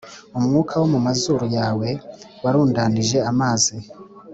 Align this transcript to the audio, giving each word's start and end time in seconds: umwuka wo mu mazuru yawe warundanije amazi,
umwuka 0.37 0.73
wo 0.81 0.87
mu 0.93 0.99
mazuru 1.05 1.45
yawe 1.57 1.89
warundanije 2.43 3.17
amazi, 3.31 3.73